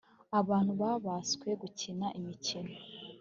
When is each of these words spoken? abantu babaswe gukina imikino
abantu 0.39 0.71
babaswe 0.81 1.49
gukina 1.61 2.07
imikino 2.19 2.73